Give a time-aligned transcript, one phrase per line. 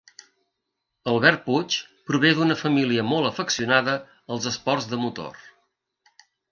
[1.13, 1.77] Albert Puig
[2.11, 3.97] prové d'una família molt afeccionada
[4.37, 5.43] als esports de motor.